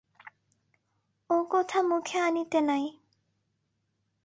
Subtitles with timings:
[1.29, 2.83] ও-কথা মুখে আনিতে নাই।